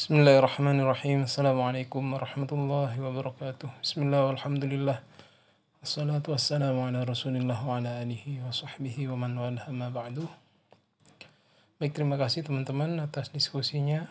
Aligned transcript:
Bismillahirrahmanirrahim. 0.00 1.28
Assalamualaikum 1.28 2.00
warahmatullahi 2.16 2.96
wabarakatuh. 2.96 3.68
Bismillah 3.84 4.32
walhamdulillah. 4.32 5.04
Assalatu 5.84 6.32
wassalamu 6.32 6.88
ala 6.88 7.04
rasulillah 7.04 7.60
wa 7.60 7.76
ala 7.76 8.00
alihi 8.00 8.40
wa 8.40 8.48
sahbihi 8.48 9.12
wa 9.12 9.28
man 9.28 9.60
ba'du. 9.92 10.24
Baik, 11.76 11.92
terima 11.92 12.16
kasih 12.16 12.40
teman-teman 12.40 12.96
atas 12.96 13.28
diskusinya. 13.28 14.08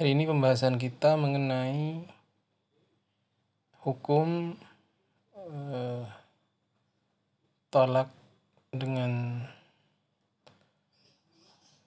Hari 0.00 0.16
ini 0.16 0.24
pembahasan 0.24 0.80
kita 0.80 1.20
mengenai 1.20 2.08
hukum 3.84 4.56
uh, 5.36 6.08
talak 7.68 8.08
dengan 8.72 9.44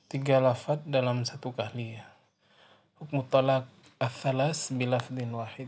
tiga 0.08 0.40
lafad 0.40 0.80
dalam 0.88 1.28
satu 1.28 1.52
kali 1.52 2.00
ya. 2.00 2.08
Hukum 3.04 3.28
talak 3.28 3.68
athalas 4.00 4.72
bilafdin 4.72 5.36
wahid. 5.36 5.68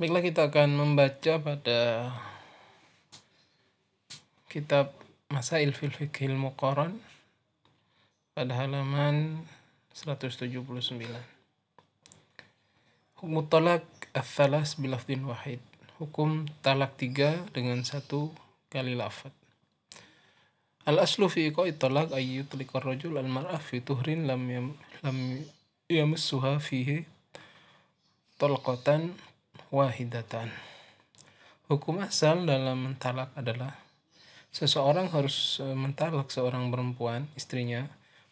Baiklah 0.00 0.22
kita 0.24 0.48
akan 0.48 0.78
membaca 0.78 1.42
pada 1.42 1.80
kitab 4.48 4.94
Masail 5.28 5.76
fil 5.76 5.92
Fiqhil 5.92 6.32
Muqaran 6.32 6.96
pada 8.32 8.64
halaman 8.64 9.44
179. 9.92 10.56
Hukum 13.20 13.44
talak 13.50 13.84
athalas 14.16 14.80
bilafdin 14.80 15.26
wahid. 15.28 15.60
Hukum 16.00 16.48
talak 16.64 16.96
tiga 16.96 17.44
dengan 17.50 17.82
satu 17.82 18.32
kali 18.68 18.92
lafad. 18.92 19.32
Al 20.88 21.00
aslu 21.04 21.28
fi 21.28 21.52
iqa'i 21.52 21.76
talaq 21.76 22.16
ay 22.16 22.40
yutliqa 22.40 22.80
ar-rajul 22.80 23.20
al 23.20 23.28
mar'ah 23.28 23.60
fi 23.60 23.84
tuhrin 23.84 24.24
lam 24.24 24.44
yam, 24.48 24.66
lam 25.04 25.44
yamassuha 25.88 26.60
fihi 26.60 27.04
talqatan 28.40 29.12
wahidatan. 29.68 30.48
Hukum 31.68 32.00
asal 32.00 32.48
dalam 32.48 32.88
mentalak 32.88 33.28
adalah 33.36 33.76
seseorang 34.48 35.12
harus 35.12 35.60
e, 35.60 35.66
mentalak 35.76 36.32
seorang 36.32 36.72
perempuan 36.72 37.28
istrinya 37.36 37.84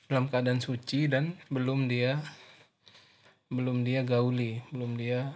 dalam 0.09 0.33
keadaan 0.33 0.65
suci 0.65 1.13
dan 1.13 1.37
belum 1.53 1.93
dia 1.93 2.17
belum 3.53 3.85
dia 3.85 4.01
gauli, 4.03 4.65
belum 4.73 4.97
dia 4.97 5.29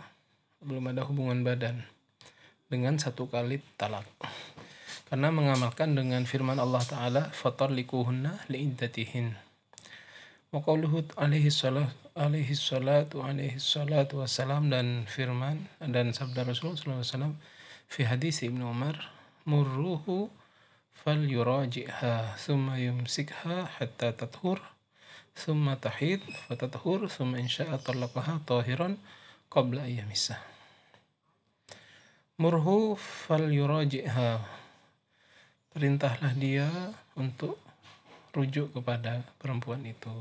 belum 0.65 0.93
ada 0.97 1.05
hubungan 1.05 1.45
badan 1.45 1.85
dengan 2.73 2.97
satu 2.97 3.29
kali 3.29 3.61
talak 3.77 4.09
karena 5.11 5.35
mengamalkan 5.35 5.99
dengan 5.99 6.23
firman 6.23 6.63
Allah 6.63 6.87
Ta'ala 6.87 7.23
fatalikuhunna 7.35 8.47
li'iddatihin. 8.47 9.35
Wa 10.55 10.63
qawluhu 10.63 11.19
alaihi 11.19 11.51
salat 11.51 11.91
alaihi 12.15 12.55
salatu 12.55 13.23
alaihi 13.27 13.59
salatu 13.59 14.23
wassalam 14.23 14.71
dan 14.71 15.11
firman 15.11 15.67
dan 15.83 16.15
sabda 16.15 16.47
Rasulullah 16.47 17.03
SAW 17.03 17.35
fi 17.91 18.07
hadis 18.07 18.47
Ibnu 18.47 18.71
Umar 18.71 18.99
murruhu 19.47 20.31
fal 20.95 21.23
yuraji'ha 21.23 22.39
thumma 22.39 22.79
yumsikha 22.79 23.67
hatta 23.79 24.15
tathur 24.15 24.63
thumma 25.35 25.75
tahid 25.79 26.23
fatathur 26.47 27.11
thumma 27.11 27.39
insya'a 27.43 27.79
talaqaha 27.83 28.43
tahiran 28.47 28.95
qabla 29.51 29.87
ayyamisa 29.87 30.39
murhu 32.37 33.01
fal 33.01 33.49
yuraji'ha 33.49 34.60
perintahlah 35.71 36.35
dia 36.35 36.67
untuk 37.15 37.59
rujuk 38.35 38.75
kepada 38.75 39.27
perempuan 39.39 39.83
itu. 39.87 40.13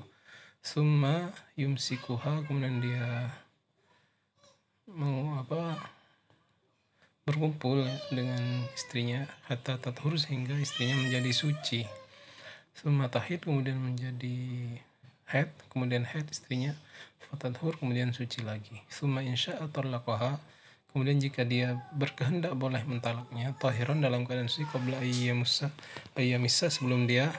Summa 0.59 1.31
yumsikuha 1.55 2.45
kemudian 2.45 2.83
dia 2.83 3.33
mau 4.89 5.37
apa 5.37 5.77
berkumpul 7.29 7.85
dengan 8.09 8.65
istrinya 8.73 9.29
hatta 9.45 9.77
tathur 9.77 10.17
sehingga 10.17 10.57
istrinya 10.57 10.97
menjadi 10.97 11.29
suci. 11.29 11.85
Summa 12.73 13.09
tahid 13.09 13.45
kemudian 13.45 13.77
menjadi 13.77 14.37
head 15.29 15.53
kemudian 15.69 16.09
head 16.09 16.25
istrinya. 16.29 16.73
Fatathur 17.29 17.77
kemudian 17.77 18.09
suci 18.09 18.41
lagi. 18.41 18.81
Summa 18.89 19.21
insya 19.21 19.61
talaqaha 19.69 20.41
Kemudian 20.94 21.18
jika 21.18 21.42
dia 21.42 21.74
berkehendak 21.90 22.54
boleh 22.54 22.82
mentalaknya 22.86 23.50
tahiran 23.58 23.98
dalam 23.98 24.22
keadaan 24.22 24.46
suci 24.46 24.62
qabla 24.70 25.02
ayyamusa 25.02 25.74
ayyamisa 26.14 26.70
sebelum 26.70 27.10
dia 27.10 27.34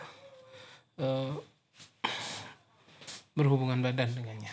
uh, 1.00 1.40
berhubungan 3.32 3.80
badan 3.80 4.12
dengannya. 4.12 4.52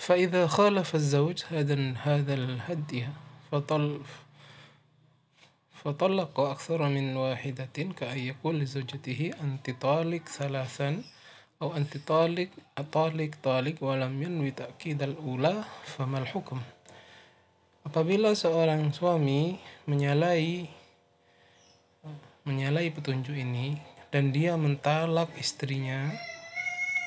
فإذا 0.00 0.46
خالف 0.46 0.94
الزوج 0.94 1.38
هذا 1.54 1.94
هذا 2.02 2.34
الهدي 2.34 3.06
فطل 3.52 4.00
فطلق 5.84 6.40
أكثر 6.40 6.88
من 6.88 7.16
واحدة 7.16 7.76
كأن 7.96 8.18
يقول 8.18 8.58
لزوجته 8.60 9.30
أنت 9.42 9.70
طالق 9.70 10.28
ثلاثا 10.28 11.02
أو 11.62 11.76
أنت 11.76 11.96
طالق 12.08 12.48
طالق 12.92 13.30
طالق 13.44 13.76
ولم 13.84 14.22
ينوي 14.22 14.50
تأكيد 14.50 15.02
الأولى 15.02 15.64
فما 15.84 16.18
الحكم 16.24 16.60
Apabila 17.80 18.36
seorang 18.36 18.92
suami 18.92 19.56
menyalahi 19.88 20.68
menyalahi 22.44 22.92
petunjuk 22.92 23.32
ini 23.32 23.80
dan 24.12 24.36
dia 24.36 24.52
mentalak 24.60 25.32
istrinya 25.40 26.12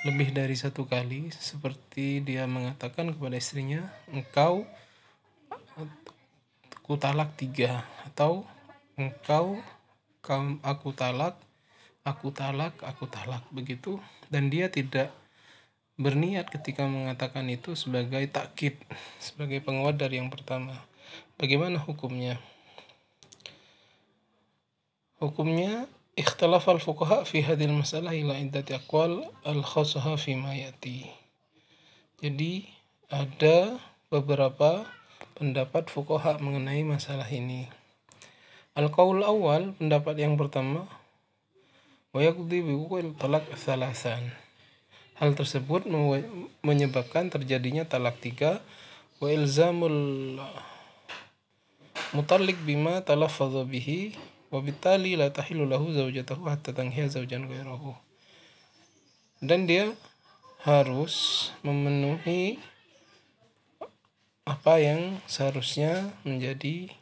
lebih 0.03 0.34
dari 0.35 0.57
satu 0.57 0.84
kali 0.84 1.31
seperti 1.31 2.25
dia 2.25 2.50
mengatakan 2.50 3.13
kepada 3.13 3.40
istrinya 3.40 3.85
engkau 4.12 4.68
aku 6.84 7.00
talak 7.00 7.31
tiga 7.40 7.88
atau 8.03 8.44
engkau 9.00 9.62
aku 10.59 10.90
talak 10.91 11.40
aku 12.03 12.35
talak 12.35 12.75
aku 12.84 13.07
talak 13.07 13.44
begitu 13.56 13.96
dan 14.28 14.53
dia 14.53 14.69
tidak 14.69 15.12
berniat 15.99 16.47
ketika 16.49 16.87
mengatakan 16.87 17.50
itu 17.50 17.75
sebagai 17.75 18.22
takkid, 18.31 18.78
sebagai 19.19 19.59
penguat 19.61 19.99
dari 19.99 20.22
yang 20.22 20.31
pertama. 20.31 20.87
Bagaimana 21.34 21.83
hukumnya? 21.83 22.38
Hukumnya 25.19 25.91
al-fuqaha 26.15 27.27
fi 27.27 27.43
hadil 27.43 27.75
masalah 27.75 28.15
ila 28.15 28.38
iddati 28.38 28.75
aqwal 28.75 29.27
al-khasaha 29.43 30.15
fi 30.15 30.38
ma 30.38 30.55
yati. 30.55 31.11
Jadi 32.22 32.67
ada 33.11 33.78
beberapa 34.11 34.87
pendapat 35.38 35.91
fuqaha 35.91 36.43
mengenai 36.43 36.83
masalah 36.83 37.27
ini. 37.31 37.71
Al-qaul 38.78 39.27
awal, 39.27 39.75
pendapat 39.75 40.19
yang 40.22 40.38
pertama, 40.38 40.87
ويقضي 42.18 42.59
بوقوع 42.62 43.18
talak 43.18 43.50
salasan. 43.57 44.29
Hal 45.18 45.34
tersebut 45.34 45.90
menyebabkan 46.62 47.34
terjadinya 47.34 47.90
talak 47.90 48.22
tiga 48.22 48.62
wa 49.18 49.29
ilzamul 49.29 50.38
mutallik 52.13 52.57
bima 52.62 53.01
talaffadha 53.01 53.66
bihi 53.66 54.13
wa 54.53 54.62
bitali 54.62 55.18
la 55.18 55.34
tahilu 55.34 55.66
lahu 55.66 55.90
zawjatahu 55.90 56.46
hatta 56.46 56.74
tanhiya 56.74 57.09
zawjan 57.09 57.50
ghairahu. 57.50 57.97
Dan 59.41 59.66
dia 59.66 59.94
harus 60.62 61.50
memenuhi 61.66 62.62
apa 64.45 64.77
yang 64.77 65.18
seharusnya 65.25 66.13
menjadi 66.27 66.94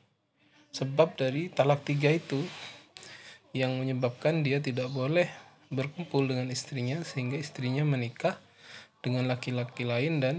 sebab 0.71 1.19
dari 1.19 1.51
talak 1.51 1.83
tiga 1.83 2.13
itu 2.13 2.39
yang 3.56 3.80
menyebabkan 3.80 4.44
dia 4.44 4.60
tidak 4.60 4.92
boleh 4.92 5.26
berkumpul 5.72 6.28
dengan 6.28 6.52
istrinya 6.52 7.00
sehingga 7.02 7.40
istrinya 7.40 7.82
menikah 7.82 8.36
dengan 9.00 9.26
laki-laki 9.26 9.88
lain 9.88 10.20
dan 10.20 10.36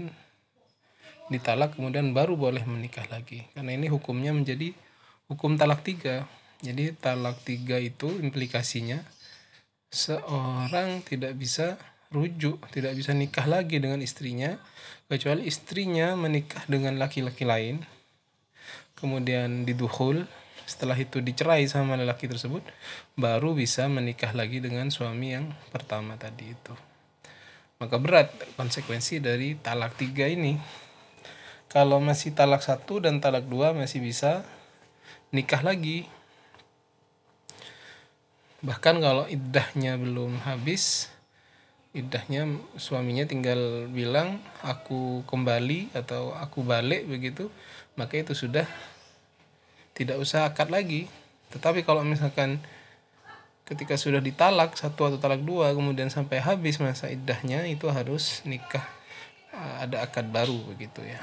ditalak 1.28 1.76
kemudian 1.76 2.16
baru 2.16 2.38
boleh 2.38 2.64
menikah 2.64 3.04
lagi. 3.12 3.44
Karena 3.52 3.76
ini 3.76 3.90
hukumnya 3.90 4.32
menjadi 4.32 4.72
hukum 5.28 5.60
talak 5.60 5.84
tiga. 5.84 6.24
Jadi 6.64 6.96
talak 6.96 7.42
tiga 7.44 7.76
itu 7.76 8.08
implikasinya 8.08 9.04
seorang 9.88 11.00
tidak 11.04 11.36
bisa 11.36 11.80
rujuk 12.08 12.60
tidak 12.72 12.96
bisa 12.96 13.12
nikah 13.12 13.44
lagi 13.44 13.80
dengan 13.80 14.00
istrinya 14.00 14.56
kecuali 15.08 15.44
istrinya 15.44 16.16
menikah 16.16 16.64
dengan 16.64 16.96
laki-laki 16.96 17.44
lain 17.44 17.84
kemudian 18.96 19.68
diduhul 19.68 20.24
setelah 20.68 20.92
itu 21.00 21.24
dicerai 21.24 21.64
sama 21.64 21.96
lelaki 21.96 22.28
tersebut 22.28 22.60
baru 23.16 23.56
bisa 23.56 23.88
menikah 23.88 24.36
lagi 24.36 24.60
dengan 24.60 24.92
suami 24.92 25.32
yang 25.32 25.48
pertama 25.72 26.20
tadi 26.20 26.52
itu. 26.52 26.76
Maka 27.80 27.96
berat 27.96 28.28
konsekuensi 28.60 29.16
dari 29.24 29.56
talak 29.56 29.96
tiga 29.96 30.28
ini. 30.28 30.60
Kalau 31.72 32.04
masih 32.04 32.36
talak 32.36 32.60
satu 32.60 33.00
dan 33.00 33.16
talak 33.24 33.48
dua 33.48 33.72
masih 33.72 34.04
bisa 34.04 34.44
nikah 35.32 35.64
lagi. 35.64 36.04
Bahkan 38.60 39.00
kalau 39.00 39.24
iddahnya 39.24 39.96
belum 39.96 40.44
habis 40.44 41.08
iddahnya 41.96 42.60
suaminya 42.76 43.24
tinggal 43.24 43.88
bilang 43.88 44.44
aku 44.60 45.24
kembali 45.24 45.96
atau 45.96 46.36
aku 46.36 46.60
balik 46.60 47.08
begitu 47.08 47.48
maka 47.96 48.20
itu 48.20 48.36
sudah 48.36 48.68
tidak 49.98 50.22
usah 50.22 50.46
akad 50.46 50.70
lagi. 50.70 51.10
Tetapi 51.50 51.82
kalau 51.82 52.06
misalkan 52.06 52.62
ketika 53.66 53.98
sudah 53.98 54.22
ditalak 54.22 54.78
satu 54.78 55.10
atau 55.10 55.18
talak 55.18 55.42
dua 55.42 55.74
kemudian 55.74 56.08
sampai 56.08 56.40
habis 56.40 56.78
masa 56.78 57.10
iddahnya 57.10 57.66
itu 57.66 57.90
harus 57.90 58.46
nikah. 58.46 58.86
Ada 59.82 60.06
akad 60.06 60.30
baru 60.30 60.54
begitu 60.70 61.02
ya. 61.02 61.18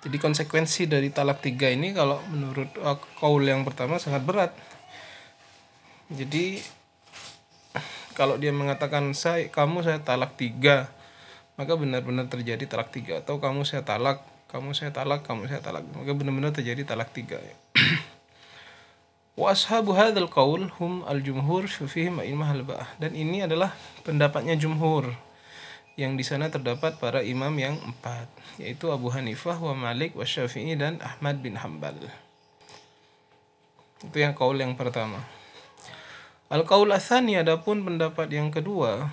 Jadi 0.00 0.16
konsekuensi 0.16 0.88
dari 0.88 1.12
talak 1.12 1.44
tiga 1.44 1.68
ini 1.68 1.92
kalau 1.92 2.24
menurut 2.32 2.72
kaul 3.20 3.44
yang 3.44 3.60
pertama 3.68 4.00
sangat 4.00 4.24
berat. 4.24 4.52
Jadi 6.08 6.64
kalau 8.16 8.40
dia 8.40 8.54
mengatakan 8.54 9.12
saya 9.12 9.50
kamu 9.52 9.84
saya 9.84 10.00
talak 10.00 10.38
tiga 10.38 10.88
maka 11.54 11.74
benar-benar 11.78 12.26
terjadi 12.26 12.66
talak 12.66 12.90
tiga 12.90 13.22
atau 13.22 13.38
kamu 13.38 13.66
saya 13.66 13.82
talak 13.82 14.22
kamu 14.54 14.70
saya 14.70 14.94
talak 14.94 15.26
kamu 15.26 15.50
saya 15.50 15.58
talak. 15.58 15.82
Maka 15.90 16.14
benar-benar 16.14 16.54
terjadi 16.54 16.86
talak 16.86 17.10
tiga 17.10 17.42
wa 19.40 19.50
ashabu 19.50 19.98
hadzal 19.98 20.30
qaul 20.30 20.70
hum 20.78 21.02
al 21.10 21.18
jumhur 21.18 21.66
fihim 21.66 22.22
imam 22.22 22.46
al 22.46 22.62
dan 23.02 23.10
ini 23.18 23.42
adalah 23.42 23.74
pendapatnya 24.06 24.54
jumhur. 24.54 25.10
Yang 25.98 26.12
di 26.14 26.24
sana 26.26 26.46
terdapat 26.50 27.02
para 27.02 27.26
imam 27.26 27.50
yang 27.58 27.74
empat 27.82 28.30
yaitu 28.62 28.94
Abu 28.94 29.10
Hanifah 29.10 29.58
wa 29.58 29.74
Malik 29.74 30.14
wa 30.14 30.22
Syafi'i 30.22 30.78
dan 30.78 31.02
Ahmad 31.02 31.42
bin 31.42 31.58
Hambal 31.58 31.98
itu 34.04 34.20
yang 34.20 34.36
kaul 34.36 34.60
yang 34.60 34.76
pertama. 34.76 35.24
Al-qaul 36.52 36.92
atsani 36.92 37.40
adapun 37.40 37.82
pendapat 37.82 38.28
yang 38.28 38.52
kedua 38.52 39.08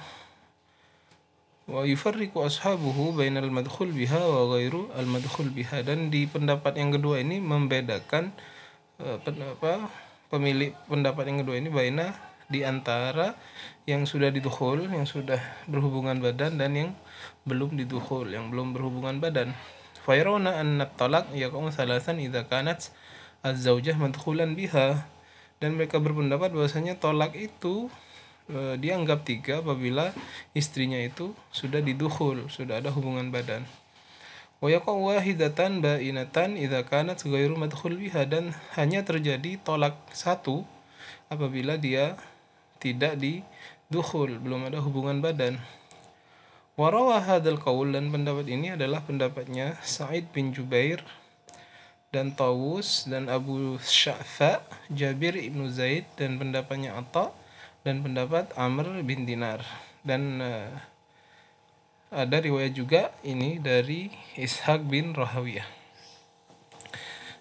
wa 1.72 1.88
yufarriqu 1.88 2.36
ashabuhu 2.44 3.16
bainal 3.16 3.48
madkhul 3.48 3.96
biha 3.96 4.20
wa 4.20 4.52
ghairu 4.52 4.92
al 4.92 5.08
madkhul 5.08 5.48
biha. 5.56 5.88
Dan 5.88 6.12
di 6.12 6.28
pendapat 6.28 6.76
yang 6.76 6.92
kedua 6.92 7.24
ini 7.24 7.40
membedakan 7.40 8.36
uh, 9.00 9.18
apa 9.24 9.88
pemilik 10.28 10.76
pendapat 10.92 11.32
yang 11.32 11.48
kedua 11.48 11.56
ini 11.56 11.72
baina 11.72 12.12
di 12.52 12.68
antara 12.68 13.40
yang 13.88 14.04
sudah 14.04 14.28
didukhul 14.28 14.92
yang 14.92 15.08
sudah 15.08 15.40
berhubungan 15.72 16.20
badan 16.20 16.60
dan 16.60 16.76
yang 16.76 16.90
belum 17.48 17.80
didukhul 17.80 18.28
yang 18.28 18.52
belum 18.52 18.76
berhubungan 18.76 19.24
badan. 19.24 19.56
Fayrona 20.04 20.60
anna 20.60 20.92
talaq 20.92 21.32
yaqum 21.32 21.72
salasan 21.72 22.20
idza 22.20 22.44
kanat 22.52 22.92
az-zawjah 23.48 23.96
madkhulan 23.96 24.60
biha. 24.60 25.08
Dan 25.62 25.78
mereka 25.78 26.02
berpendapat 26.02 26.58
bahwasanya 26.58 26.98
tolak 26.98 27.38
itu 27.38 27.86
dianggap 28.78 29.24
tiga 29.24 29.64
apabila 29.64 30.12
istrinya 30.52 31.00
itu 31.00 31.32
sudah 31.50 31.80
didukhul, 31.80 32.52
sudah 32.52 32.84
ada 32.84 32.92
hubungan 32.92 33.32
badan. 33.32 33.64
Wa 34.62 34.70
wahidatan 34.78 35.82
ba'inatan 35.82 36.54
idza 36.54 36.86
kanat 36.86 37.26
ghairu 37.26 37.58
madkhul 37.58 37.98
biha 37.98 38.30
dan 38.30 38.54
hanya 38.78 39.02
terjadi 39.02 39.58
tolak 39.58 39.98
satu 40.14 40.62
apabila 41.34 41.82
dia 41.82 42.14
tidak 42.78 43.18
didukhul, 43.18 44.38
belum 44.38 44.70
ada 44.70 44.78
hubungan 44.86 45.18
badan. 45.18 45.58
Warawa 46.78 47.20
hadal 47.26 47.58
qaul 47.58 47.94
dan 47.94 48.14
pendapat 48.14 48.46
ini 48.54 48.78
adalah 48.78 49.02
pendapatnya 49.02 49.82
Sa'id 49.82 50.30
bin 50.30 50.54
Jubair 50.54 51.02
dan 52.14 52.36
Tawus 52.36 53.10
dan 53.10 53.34
Abu 53.34 53.82
Sya'fa, 53.82 54.62
Jabir 54.92 55.34
ibnu 55.42 55.72
Zaid 55.72 56.06
dan 56.20 56.38
pendapatnya 56.38 56.94
Atta 57.00 57.41
dan 57.82 58.06
pendapat 58.06 58.54
Amr 58.54 59.02
bin 59.02 59.26
Dinar 59.26 59.66
dan 60.06 60.42
uh, 60.42 60.70
ada 62.12 62.38
riwayat 62.44 62.76
juga 62.76 63.16
ini 63.24 63.58
dari 63.58 64.12
Ishaq 64.36 64.84
bin 64.84 65.16
Rahawiyah. 65.16 65.66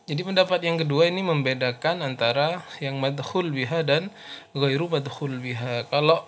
Jadi 0.07 0.27
pendapat 0.27 0.63
yang 0.67 0.79
kedua 0.79 1.07
ini 1.07 1.23
membedakan 1.23 2.03
antara 2.03 2.67
yang 2.83 2.99
madkhul 2.99 3.51
biha 3.51 3.87
dan 3.87 4.11
ghairu 4.55 4.91
madkhul 4.91 5.39
biha. 5.39 5.87
Kalau 5.87 6.27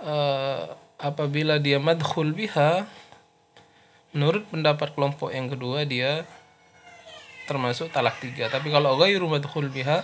uh, 0.00 0.72
apabila 1.00 1.60
dia 1.60 1.76
madkhul 1.80 2.32
biha 2.32 2.88
menurut 4.14 4.46
pendapat 4.48 4.94
kelompok 4.94 5.34
yang 5.34 5.50
kedua 5.50 5.82
dia 5.84 6.22
termasuk 7.44 7.92
talak 7.92 8.16
tiga 8.24 8.48
tapi 8.48 8.72
kalau 8.72 8.96
ghairu 8.96 9.28
madkhul 9.28 9.68
biha 9.68 10.00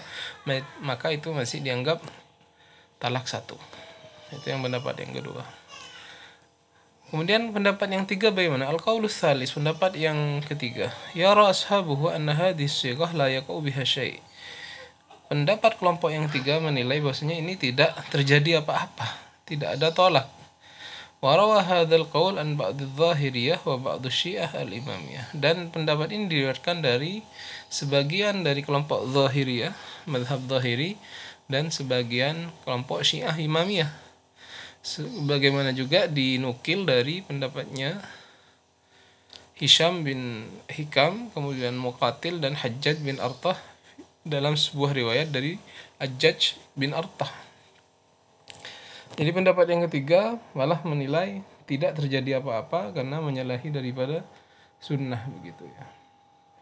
maka 0.84 1.14
itu 1.14 1.32
masih 1.32 1.64
dianggap 1.64 2.02
talak 3.00 3.26
satu. 3.26 3.56
Itu 4.31 4.47
yang 4.47 4.62
pendapat 4.62 5.00
yang 5.02 5.17
kedua. 5.17 5.43
Kemudian 7.11 7.50
pendapat 7.50 7.91
yang 7.91 8.06
tiga 8.06 8.31
bagaimana? 8.31 8.70
Al 8.70 8.79
qaulus 8.79 9.19
salis 9.19 9.50
pendapat 9.50 9.99
yang 9.99 10.38
ketiga. 10.47 10.94
Yara 11.11 11.50
ashabuhu 11.50 12.06
anna 12.06 12.38
hadhihi 12.38 12.70
sighah 12.70 13.11
la 13.11 13.26
yaqau 13.26 13.58
biha 13.58 13.82
syai. 13.82 14.23
Pendapat 15.26 15.75
kelompok 15.82 16.14
yang 16.14 16.31
tiga 16.31 16.62
menilai 16.62 17.02
bahwasanya 17.02 17.35
ini 17.35 17.58
tidak 17.58 17.99
terjadi 18.14 18.62
apa-apa. 18.62 19.11
Tidak 19.43 19.75
ada 19.75 19.91
tolak. 19.91 20.31
Warawa 21.20 21.61
hadzal 21.67 22.06
qaul 22.06 22.38
an 22.38 22.55
ba'd 22.55 22.79
dzahiriyah 22.79 23.61
wa 23.67 23.76
ba'd 23.76 24.06
syiah 24.06 24.49
al-imamiyah. 24.55 25.35
Dan 25.35 25.75
pendapat 25.75 26.14
ini 26.14 26.31
diriwayatkan 26.31 26.79
dari 26.79 27.26
sebagian 27.69 28.47
dari 28.47 28.62
kelompok 28.62 29.11
zahiriyah, 29.11 29.75
madhab 30.06 30.47
zahiri 30.47 30.94
dan 31.50 31.75
sebagian 31.75 32.55
kelompok 32.62 33.02
syiah 33.02 33.35
imamiyah. 33.35 33.91
Sebagaimana 34.81 35.75
juga 35.75 36.06
dinukil 36.06 36.87
dari 36.87 37.20
pendapatnya 37.26 38.00
Hisham 39.58 40.06
bin 40.06 40.49
Hikam, 40.70 41.29
kemudian 41.35 41.76
Muqatil 41.76 42.41
dan 42.41 42.56
Hajjaj 42.56 43.02
bin 43.02 43.19
Artah 43.19 43.58
dalam 44.25 44.56
sebuah 44.56 44.94
riwayat 44.94 45.29
dari 45.35 45.61
Hajjaj 46.00 46.56
bin 46.79 46.97
Artah 46.97 47.50
jadi 49.19 49.37
pendapat 49.37 49.67
yang 49.67 49.82
ketiga 49.85 50.38
malah 50.55 50.79
menilai 50.87 51.43
tidak 51.67 51.99
terjadi 51.99 52.38
apa-apa 52.38 52.94
karena 52.94 53.19
menyalahi 53.19 53.69
daripada 53.69 54.23
sunnah 54.78 55.23
begitu 55.40 55.66
ya. 55.66 55.85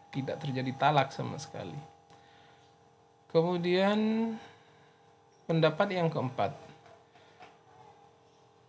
Tidak 0.09 0.35
terjadi 0.41 0.71
talak 0.73 1.13
sama 1.13 1.37
sekali. 1.37 1.77
Kemudian 3.29 4.33
pendapat 5.49 5.97
yang 5.97 6.13
keempat. 6.13 6.53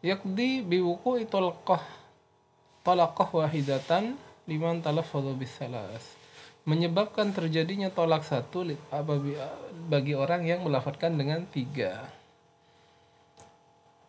Yakdi 0.01 0.65
biwuku 0.65 1.29
itolqah 1.29 1.85
talaqah 2.81 3.29
wahidatan 3.37 4.17
liman 4.49 4.81
talaffadhu 4.81 5.37
bisalas 5.37 6.17
menyebabkan 6.65 7.37
terjadinya 7.37 7.93
tolak 7.93 8.25
satu 8.25 8.65
bagi 9.93 10.17
orang 10.17 10.49
yang 10.49 10.65
melafatkan 10.65 11.17
dengan 11.21 11.45
tiga 11.45 12.09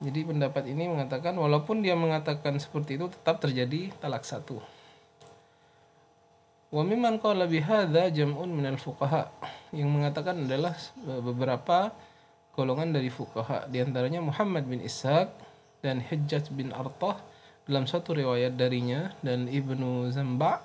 jadi 0.01 0.25
pendapat 0.25 0.66
ini 0.66 0.90
mengatakan 0.90 1.38
walaupun 1.38 1.86
dia 1.86 1.94
mengatakan 1.94 2.58
seperti 2.58 2.98
itu 2.98 3.06
tetap 3.13 3.38
terjadi 3.38 3.94
talak 4.01 4.25
satu. 4.25 4.58
Wa 6.74 6.82
mimman 6.82 7.22
qala 7.22 7.46
bihadza 7.46 8.10
jam'un 8.10 8.50
minal 8.50 8.82
fuqaha 8.82 9.30
yang 9.78 9.94
mengatakan 9.94 10.50
adalah 10.50 10.74
beberapa 11.22 11.94
golongan 12.55 12.91
dari 12.91 13.08
fuqaha 13.08 13.67
di 13.72 13.79
antaranya 13.79 14.20
Muhammad 14.20 14.67
bin 14.67 14.84
Ishaq 14.84 15.31
dan 15.81 16.03
Hajjaj 16.03 16.51
bin 16.51 16.75
Artah 16.75 17.17
dalam 17.65 17.88
satu 17.88 18.12
riwayat 18.17 18.60
darinya 18.60 19.15
dan 19.24 19.48
Ibnu 19.48 20.12
Zamba 20.12 20.60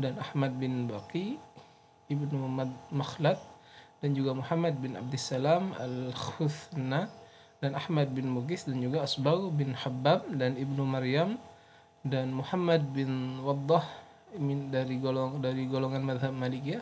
dan 0.00 0.18
Ahmad 0.18 0.56
bin 0.58 0.90
Baqi 0.90 1.38
Ibnu 2.10 2.50
Makhlad 2.90 3.38
dan 4.02 4.10
juga 4.16 4.34
Muhammad 4.34 4.74
bin 4.82 4.98
Abdissalam 4.98 5.76
Al-Khuthna 5.78 7.06
dan 7.60 7.76
Ahmad 7.76 8.10
bin 8.10 8.32
Mugis 8.32 8.64
dan 8.64 8.80
juga 8.80 9.04
Asbag 9.04 9.52
bin 9.54 9.76
Habab 9.76 10.26
dan 10.34 10.56
Ibnu 10.56 10.82
Maryam 10.82 11.36
dan 12.00 12.32
Muhammad 12.32 12.80
bin 12.96 13.44
Waddah 13.44 13.84
dari 14.72 14.96
golong 14.96 15.44
dari 15.44 15.68
golongan 15.68 16.00
madhab 16.00 16.32
Malikiyah. 16.32 16.80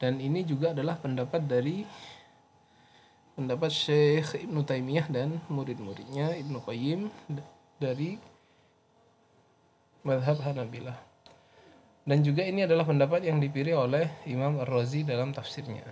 Dan 0.00 0.16
ini 0.22 0.46
juga 0.46 0.72
adalah 0.72 0.96
pendapat 0.96 1.44
dari 1.44 1.84
pendapat 3.38 3.70
Syekh 3.70 4.40
Ibnu 4.46 4.64
Taimiyah 4.66 5.06
dan 5.10 5.42
murid-muridnya 5.50 6.38
Ibnu 6.38 6.58
Qayyim 6.64 7.10
dari 7.78 8.16
madhab 10.06 10.40
Hanabilah 10.40 11.10
dan 12.10 12.24
juga 12.24 12.42
ini 12.42 12.64
adalah 12.64 12.88
pendapat 12.88 13.22
yang 13.28 13.38
dipilih 13.38 13.86
oleh 13.86 14.08
Imam 14.24 14.58
Ar-Razi 14.58 15.04
dalam 15.04 15.30
tafsirnya. 15.36 15.84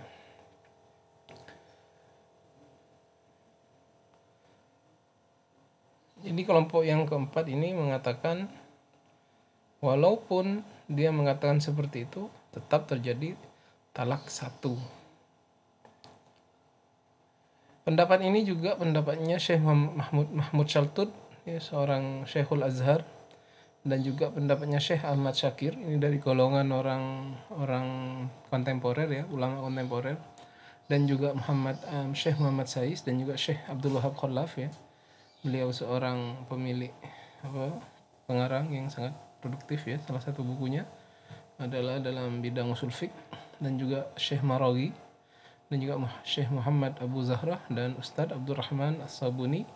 Jadi 6.19 6.41
kelompok 6.43 6.83
yang 6.83 7.07
keempat 7.07 7.47
ini 7.47 7.71
mengatakan 7.71 8.51
walaupun 9.79 10.59
dia 10.91 11.15
mengatakan 11.15 11.63
seperti 11.63 12.03
itu 12.03 12.27
tetap 12.51 12.91
terjadi 12.91 13.39
talak 13.95 14.27
satu. 14.27 14.75
Pendapat 17.83 18.23
ini 18.25 18.43
juga 18.43 18.75
pendapatnya 18.75 19.39
Syekh 19.39 19.63
Mahmud 19.63 20.31
Mahmud 20.31 20.67
Shaltut 20.67 21.11
ya, 21.47 21.59
seorang 21.59 22.27
Syekhul 22.27 22.63
Azhar. 22.63 23.03
Dan 23.79 24.03
juga 24.03 24.27
pendapatnya 24.27 24.75
Syekh 24.75 25.07
Ahmad 25.07 25.39
Syakir 25.39 25.71
ini 25.71 25.95
dari 25.95 26.19
golongan 26.19 26.67
orang 26.75 27.31
orang 27.55 27.87
kontemporer 28.51 29.07
ya 29.07 29.23
ulama 29.31 29.63
kontemporer. 29.63 30.19
Dan 30.89 31.07
juga 31.07 31.31
Muhammad 31.31 31.79
um, 31.87 32.11
Syekh 32.11 32.41
Muhammad 32.43 32.67
Sais 32.67 33.07
dan 33.07 33.15
juga 33.21 33.39
Syekh 33.39 33.63
Abdul 33.71 33.95
Wahab 33.95 34.19
Khalaf 34.19 34.59
ya. 34.59 34.67
Beliau 35.45 35.71
seorang 35.71 36.43
pemilik 36.51 36.91
apa 37.39 37.79
pengarang 38.27 38.67
yang 38.67 38.91
sangat 38.91 39.15
produktif 39.39 39.87
ya. 39.87 39.95
Salah 40.03 40.19
satu 40.19 40.43
bukunya 40.43 40.83
adalah 41.55 42.03
dalam 42.03 42.43
bidang 42.43 42.75
usul 42.75 42.91
fiqh. 42.91 43.15
Dan 43.63 43.79
juga 43.79 44.11
Syekh 44.19 44.43
Marawi 44.43 44.91
dan 45.69 45.77
juga 45.77 46.01
Syekh 46.25 46.49
Muhammad 46.49 46.97
Abu 46.97 47.21
Zahra 47.21 47.61
dan 47.69 47.93
Ustadz 48.01 48.33
Abdurrahman 48.33 49.05
As-Sabuni 49.05 49.69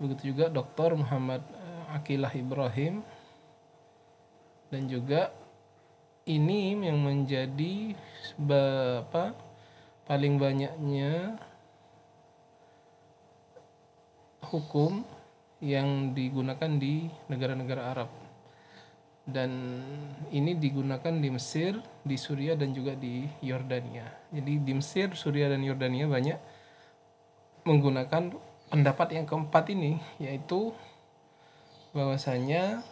begitu 0.00 0.32
juga 0.32 0.48
Dr. 0.48 0.96
Muhammad 0.96 1.44
eh, 1.52 1.96
Akilah 1.96 2.32
Ibrahim 2.32 3.04
dan 4.72 4.88
juga 4.88 5.30
ini 6.26 6.74
yang 6.82 6.98
menjadi 6.98 7.94
apa 8.98 9.36
paling 10.08 10.40
banyaknya 10.40 11.38
hukum 14.50 15.06
yang 15.62 16.12
digunakan 16.12 16.68
di 16.76 17.06
negara-negara 17.30 17.82
Arab 17.94 18.25
dan 19.26 19.82
ini 20.30 20.54
digunakan 20.54 21.10
di 21.10 21.28
Mesir, 21.34 21.82
di 22.06 22.14
Suria 22.14 22.54
dan 22.54 22.70
juga 22.70 22.94
di 22.94 23.26
Yordania. 23.42 24.06
Jadi 24.30 24.62
di 24.62 24.72
Mesir, 24.72 25.18
Suria 25.18 25.50
dan 25.50 25.66
Yordania 25.66 26.06
banyak 26.06 26.38
menggunakan 27.66 28.30
pendapat 28.70 29.18
yang 29.18 29.26
keempat 29.26 29.66
ini 29.74 29.98
yaitu 30.22 30.70
bahwasanya 31.90 32.86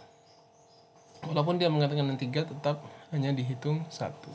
walaupun 1.23 1.63
dia 1.63 1.71
mengatakan 1.71 2.11
yang 2.11 2.19
tiga 2.19 2.43
tetap 2.43 2.83
hanya 3.15 3.31
dihitung 3.31 3.87
satu. 3.87 4.35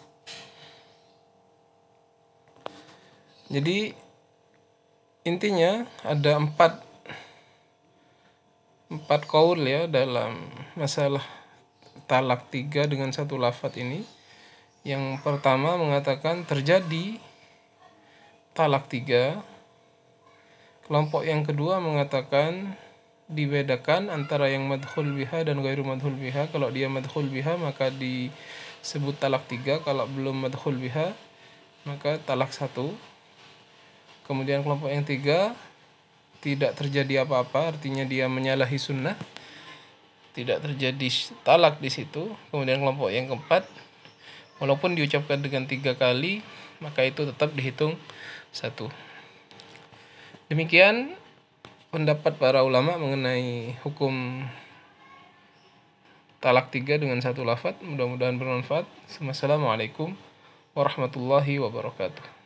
Jadi 3.52 3.92
intinya 5.28 5.84
ada 6.08 6.40
empat 6.40 6.80
empat 8.90 9.22
kaul 9.28 9.60
ya 9.60 9.86
dalam 9.86 10.48
masalah 10.80 11.39
talak 12.10 12.50
tiga 12.50 12.90
dengan 12.90 13.14
satu 13.14 13.38
lafat 13.38 13.78
ini 13.78 14.02
yang 14.88 15.20
pertama 15.22 15.76
mengatakan 15.76 16.48
terjadi 16.48 17.20
talak 18.56 18.88
tiga. 18.88 19.44
Kelompok 20.88 21.22
yang 21.28 21.46
kedua 21.46 21.78
mengatakan 21.78 22.74
dibedakan 23.30 24.10
antara 24.10 24.50
yang 24.50 24.66
madhul 24.66 25.06
biha 25.14 25.46
dan 25.46 25.62
gairu 25.62 25.86
madhul 25.86 26.16
biha. 26.16 26.50
Kalau 26.50 26.72
dia 26.74 26.90
madhul 26.90 27.30
biha 27.30 27.60
maka 27.60 27.92
disebut 27.94 29.20
talak 29.20 29.46
tiga. 29.52 29.84
Kalau 29.84 30.10
belum 30.10 30.50
madhul 30.50 30.80
biha 30.80 31.14
maka 31.86 32.18
talak 32.24 32.56
satu. 32.56 32.96
Kemudian 34.26 34.66
kelompok 34.66 34.90
yang 34.90 35.04
tiga 35.06 35.54
tidak 36.40 36.80
terjadi 36.80 37.28
apa-apa 37.28 37.76
artinya 37.76 38.08
dia 38.08 38.32
menyalahi 38.32 38.80
sunnah 38.80 39.20
tidak 40.40 40.64
terjadi 40.64 41.08
talak 41.44 41.84
di 41.84 41.92
situ. 41.92 42.32
Kemudian 42.50 42.80
kelompok 42.80 43.12
yang 43.12 43.28
keempat, 43.28 43.68
walaupun 44.64 44.96
diucapkan 44.96 45.44
dengan 45.44 45.68
tiga 45.68 46.00
kali, 46.00 46.40
maka 46.80 47.04
itu 47.04 47.28
tetap 47.28 47.52
dihitung 47.52 48.00
satu. 48.56 48.88
Demikian 50.48 51.14
pendapat 51.92 52.40
para 52.40 52.64
ulama 52.64 52.96
mengenai 52.98 53.76
hukum 53.84 54.48
talak 56.40 56.72
tiga 56.72 56.96
dengan 56.96 57.20
satu 57.20 57.44
lafat. 57.44 57.84
Mudah-mudahan 57.84 58.40
bermanfaat. 58.40 58.88
Wassalamualaikum 59.20 60.16
warahmatullahi 60.74 61.60
wabarakatuh. 61.60 62.39